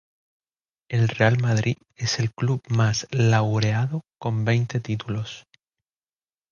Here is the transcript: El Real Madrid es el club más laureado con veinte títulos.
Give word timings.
El 0.89 1.09
Real 1.09 1.39
Madrid 1.39 1.77
es 1.95 2.17
el 2.17 2.33
club 2.33 2.63
más 2.69 3.07
laureado 3.11 4.01
con 4.17 4.43
veinte 4.45 4.79
títulos. 4.79 5.45